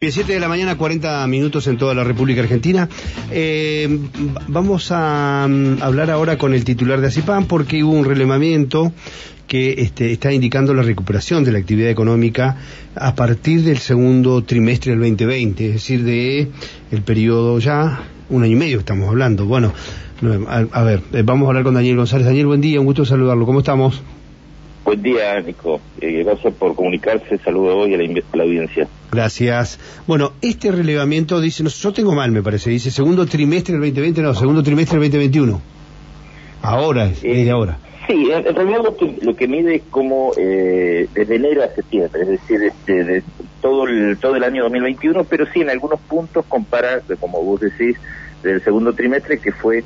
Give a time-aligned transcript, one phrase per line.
[0.00, 2.88] 7 de la mañana, 40 minutos en toda la República Argentina.
[3.32, 3.98] Eh,
[4.46, 8.92] vamos a um, hablar ahora con el titular de ACIPAM porque hubo un relevamiento
[9.48, 12.58] que este, está indicando la recuperación de la actividad económica
[12.94, 16.46] a partir del segundo trimestre del 2020, es decir, de
[16.92, 19.46] el periodo ya, un año y medio estamos hablando.
[19.46, 19.72] Bueno,
[20.46, 22.24] a, a ver, eh, vamos a hablar con Daniel González.
[22.24, 23.44] Daniel, buen día, un gusto saludarlo.
[23.46, 24.00] ¿Cómo estamos?
[24.84, 25.80] Buen día, Nico.
[26.00, 27.36] Eh, gracias por comunicarse.
[27.38, 28.88] Saludo hoy a la, a la, audiencia.
[29.10, 29.78] Gracias.
[30.06, 34.22] Bueno, este relevamiento dice, no, yo tengo mal, me parece, dice segundo trimestre del 2020,
[34.22, 35.60] no, segundo trimestre del 2021.
[36.62, 37.78] Ahora, es, eh, desde ahora.
[38.06, 41.68] Sí, en, en, realidad lo que, lo que mide es como eh, desde enero a
[41.68, 43.22] septiembre, es decir, este, de
[43.60, 47.96] todo el, todo el año 2021, pero sí en algunos puntos compara, como vos decís,
[48.42, 49.84] del segundo trimestre que fue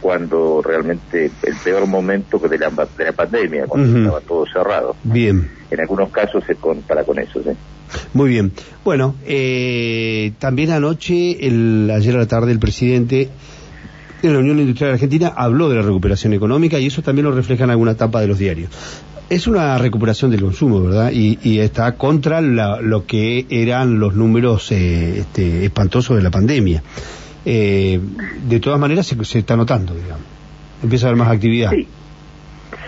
[0.00, 4.02] cuando realmente el peor momento de la, de la pandemia, cuando uh -huh.
[4.02, 4.96] estaba todo cerrado.
[5.04, 5.50] Bien.
[5.70, 7.50] En algunos casos se compara con eso, ¿sí?
[8.12, 8.52] Muy bien.
[8.84, 13.28] Bueno, eh, también anoche, el, ayer a la tarde, el presidente
[14.22, 17.64] de la Unión Industrial Argentina habló de la recuperación económica y eso también lo refleja
[17.64, 18.70] en alguna etapa de los diarios.
[19.30, 21.10] Es una recuperación del consumo, ¿verdad?
[21.12, 26.30] Y, y está contra la, lo que eran los números eh, este, espantosos de la
[26.30, 26.82] pandemia
[27.44, 28.00] eh,
[28.48, 30.24] de todas maneras se, se, está notando, digamos.
[30.82, 31.70] Empieza a haber más actividad.
[31.70, 31.88] Sí,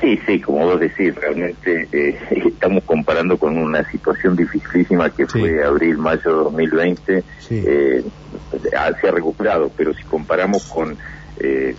[0.00, 5.50] sí, sí como vos decís, realmente eh, estamos comparando con una situación dificilísima que fue
[5.50, 5.58] sí.
[5.64, 7.24] abril, mayo de 2020.
[7.38, 7.64] Sí.
[7.66, 8.04] Eh,
[8.60, 10.96] se ha recuperado, pero si comparamos con,
[11.40, 11.74] eh,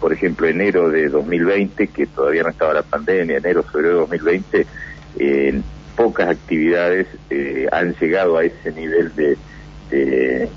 [0.00, 4.66] por ejemplo, enero de 2020, que todavía no estaba la pandemia, enero, febrero de 2020,
[6.00, 9.36] pocas actividades eh, han llegado a ese nivel de,
[9.90, 10.48] de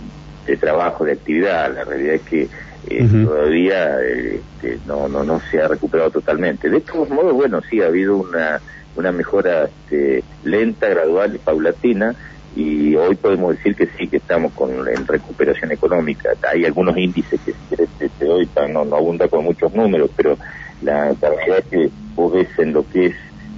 [0.46, 1.74] de trabajo, de actividad.
[1.74, 3.26] La realidad es que eh, uh -huh.
[3.26, 4.42] todavía eh,
[4.86, 6.70] no, no, no se ha recuperado totalmente.
[6.70, 8.60] De todos modos, bueno, sí ha habido una,
[8.96, 12.16] una mejora este, lenta, gradual y paulatina.
[12.56, 16.30] Y hoy podemos decir que sí, que estamos con, en recuperación económica.
[16.52, 20.38] Hay algunos índices que, si este, hoy no, no abunda con muchos números, pero
[20.84, 23.16] la, la realidad es que vos ves en lo que es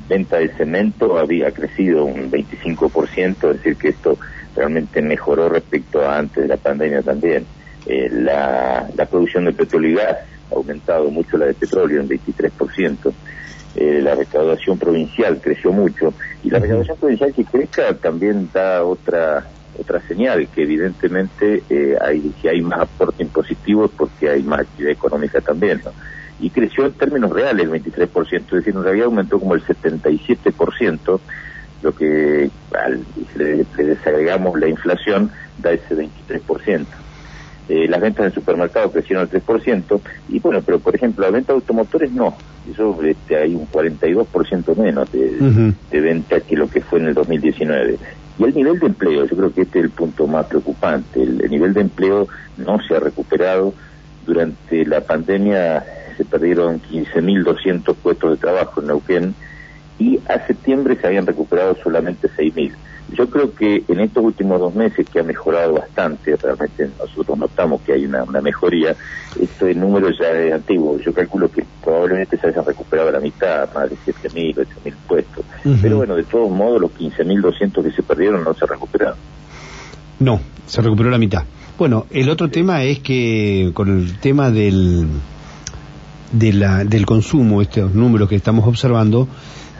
[0.08, 4.18] venta de cemento había crecido un 25%, es decir, que esto
[4.56, 7.46] realmente mejoró respecto a antes de la pandemia también.
[7.86, 10.18] Eh, la, la, producción de petróleo y gas
[10.52, 13.14] ha aumentado mucho la de petróleo en 23%.
[13.76, 19.46] Eh, la recaudación provincial creció mucho y la recaudación provincial que crezca también da otra
[19.78, 24.94] otra señal que evidentemente eh, hay si hay más aporte impositivo porque hay más actividad
[24.94, 25.92] económica también ¿no?
[26.40, 31.20] y creció en términos reales el 23%, es decir, en realidad aumentó como el 77%,
[31.86, 33.00] lo que al,
[33.36, 35.30] le, le, desagregamos la inflación
[35.60, 36.86] da ese 23%.
[37.68, 41.54] Eh, las ventas en supermercados crecieron al 3%, y bueno, pero por ejemplo, la venta
[41.54, 42.36] de automotores no,
[42.72, 45.74] eso este, hay un 42% menos de, uh -huh.
[45.92, 47.98] de venta que lo que fue en el 2019.
[48.38, 51.42] Y el nivel de empleo, yo creo que este es el punto más preocupante, el,
[51.42, 53.74] el nivel de empleo no se ha recuperado,
[54.26, 55.84] durante la pandemia
[56.18, 59.36] se perdieron 15.200 puestos de trabajo en Neuquén
[60.76, 62.72] a septiembre se habían recuperado solamente 6.000.
[63.14, 67.82] Yo creo que en estos últimos dos meses que ha mejorado bastante, realmente nosotros notamos
[67.82, 68.96] que hay una, una mejoría,
[69.40, 73.90] este número ya es antiguo, yo calculo que probablemente se hayan recuperado la mitad, más
[73.90, 75.46] de 7.000, 8.000 puestos.
[75.64, 75.80] Uh -huh.
[75.82, 79.18] Pero bueno, de todos modos los 15.200 que se perdieron no se recuperaron.
[80.20, 81.44] No, se recuperó la mitad.
[81.78, 85.08] Bueno, el otro tema es que con el tema del,
[86.32, 89.28] de la, del consumo, estos números que estamos observando,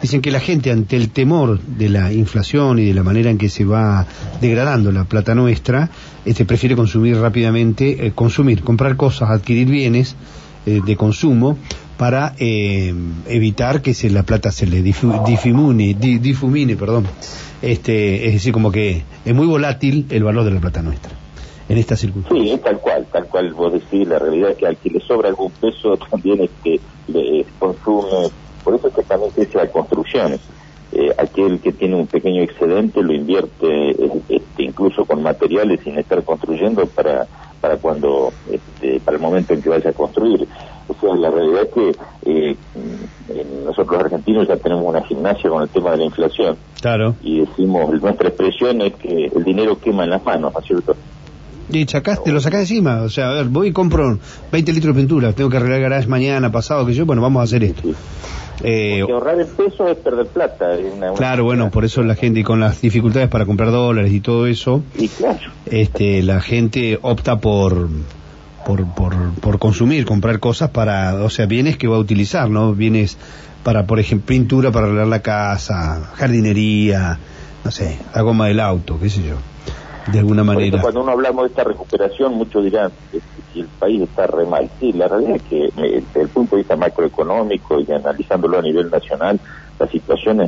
[0.02, 3.38] dicen que la gente ante el temor de la inflación y de la manera en
[3.38, 4.06] que se va
[4.42, 5.90] degradando la plata nuestra,
[6.26, 10.16] este prefiere consumir rápidamente, eh, consumir, comprar cosas, adquirir bienes
[10.66, 11.58] eh, de consumo
[11.98, 12.94] para eh,
[13.28, 17.06] evitar que se, la plata se le difu, difumine, di, difumine, perdón.
[17.62, 21.12] Este, es decir, como que es muy volátil el valor de la plata nuestra
[21.68, 22.44] en esta circunstancia.
[22.44, 25.00] Sí, es tal cual, tal cual vos decís, la realidad es que al que le
[25.00, 28.30] sobra algún peso también es que le consume,
[28.66, 30.42] por eso es que también crece la construcciones.
[30.92, 33.92] Eh, aquel que tiene un pequeño excedente lo invierte
[34.30, 37.28] este, incluso con materiales sin estar construyendo para
[37.60, 40.48] para cuando este, para el momento en que vaya a construir
[40.88, 41.96] o sea la realidad es que
[42.32, 42.56] eh,
[43.66, 47.90] nosotros argentinos ya tenemos una gimnasia con el tema de la inflación claro y decimos
[48.02, 50.96] nuestra expresión es que el dinero quema en las manos ¿no es cierto?
[51.68, 54.20] Y sacás, te lo sacás encima, o sea, a ver, voy y compro
[54.52, 57.42] 20 litros de pintura, tengo que arreglar el garage mañana, pasado, que yo, bueno, vamos
[57.42, 57.82] a hacer esto.
[57.82, 57.96] Sí.
[58.64, 60.74] Eh, Porque ahorrar en pesos es perder plata.
[60.74, 61.56] Es una, claro, una...
[61.56, 65.08] bueno, por eso la gente, con las dificultades para comprar dólares y todo eso, y
[65.08, 65.52] claro.
[65.66, 67.90] este, la gente opta por,
[68.66, 72.74] por, por, por consumir, comprar cosas para, o sea, bienes que va a utilizar, ¿no?
[72.74, 73.18] Bienes
[73.64, 77.18] para, por ejemplo, pintura para arreglar la casa, jardinería,
[77.64, 79.36] no sé, la goma del auto, qué sé yo.
[80.12, 80.82] De alguna manera.
[80.82, 83.20] cuando uno hablamos de esta recuperación, muchos dirán que
[83.54, 84.70] si el país está re mal.
[84.80, 85.72] Sí, la realidad es que eh,
[86.08, 89.40] desde el punto de vista macroeconómico y analizándolo a nivel nacional,
[89.80, 90.42] la situación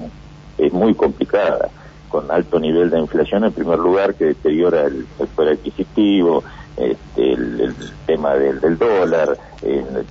[0.57, 1.69] es, muy complicada,
[2.09, 5.05] con alto nivel de inflación en primer lugar, que deteriora el,
[5.35, 6.43] poder adquisitivo,
[6.75, 7.75] este, el,
[8.05, 9.37] tema del, dólar,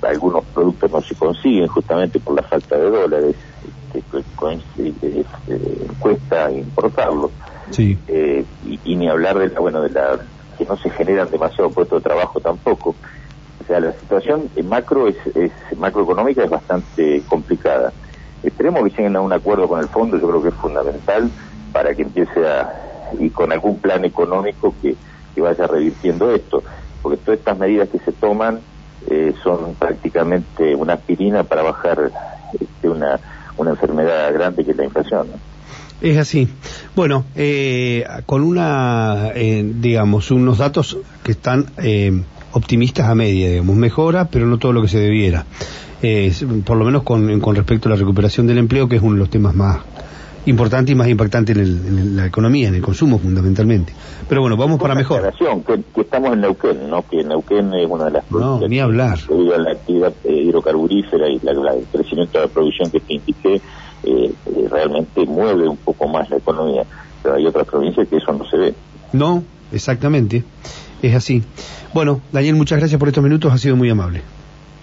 [0.02, 3.34] algunos productos no se consiguen justamente por la falta de dólares,
[3.94, 5.24] este,
[5.98, 7.30] cuesta importarlos.
[7.70, 7.98] Sí.
[8.08, 8.44] Eh,
[8.84, 10.18] y, ni hablar de la, bueno, de la
[10.56, 12.94] que no se generan demasiado puestos de trabajo tampoco.
[13.60, 15.16] O sea, la situación en macro es,
[15.76, 17.92] macroeconómica es bastante complicada.
[18.42, 21.30] Esperemos que lleguen a un acuerdo con el fondo, yo creo que es fundamental
[21.72, 22.86] para que empiece a
[23.18, 24.96] y con algún plan económico que,
[25.40, 26.62] vaya revirtiendo esto,
[27.02, 28.58] porque todas estas medidas que se toman
[29.10, 32.10] eh, son prácticamente una aspirina para bajar
[32.58, 33.20] este, una,
[33.56, 35.26] una enfermedad grande que es la inflación.
[36.00, 36.48] Es así.
[36.94, 42.22] Bueno, eh, con una, eh, digamos, unos datos que están eh,
[42.52, 45.46] optimistas a media, digamos, mejora, pero no todo lo que se debiera.
[46.64, 49.20] por lo menos con, con, respecto a la recuperación del empleo, que es uno de
[49.20, 49.78] los temas más
[50.46, 53.92] importantes y más impactantes en, la economía, en el consumo fundamentalmente.
[54.28, 55.32] Pero bueno, vamos para mejor.
[55.66, 57.02] Que, que estamos en Neuquén, ¿no?
[57.06, 59.18] Que Neuquén es una de las no, ni hablar.
[59.28, 63.60] debido a la actividad hidrocarburífera y el crecimiento de la producción que te indiqué, eh,
[64.04, 64.32] eh,
[64.70, 66.84] realmente mueve un poco más la economía.
[67.22, 68.74] Pero hay otras provincias que eso no se ve.
[69.12, 69.42] No,
[69.72, 70.44] exactamente.
[71.02, 71.42] Es así.
[71.92, 73.52] Bueno, Daniel, muchas gracias por estos minutos.
[73.52, 74.22] Ha sido muy amable.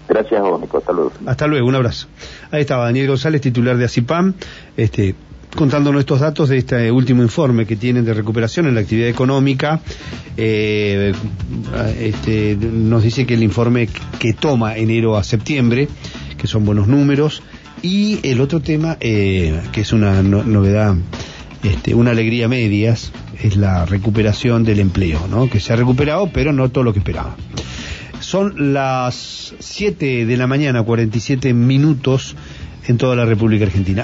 [0.08, 1.12] Gracias a Hasta luego.
[1.26, 1.66] Hasta luego.
[1.66, 2.08] Un abrazo.
[2.50, 4.34] Ahí estaba Daniel González, titular de ACIPAM,
[4.76, 5.14] este,
[5.56, 9.80] contándonos estos datos de este último informe que tienen de recuperación en la actividad económica.
[10.36, 11.12] Eh,
[11.98, 13.88] este, nos dice que el informe
[14.18, 15.88] que toma enero a septiembre,
[16.36, 17.42] que son buenos números,
[17.82, 20.96] y el otro tema, eh, que es una novedad,
[21.62, 23.12] este, una alegría medias,
[23.42, 25.50] es la recuperación del empleo, ¿no?
[25.50, 27.36] Que se ha recuperado, pero no todo lo que esperaba.
[28.20, 32.36] Son las 7 de la mañana, 47 minutos
[32.86, 34.02] en toda la República Argentina.